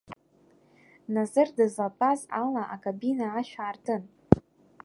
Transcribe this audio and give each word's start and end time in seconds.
Назыр 1.15 1.47
дызлатәаз 1.57 2.21
ала 2.41 2.63
акабина 2.77 3.27
ашә 3.39 3.55
аартын. 3.63 4.03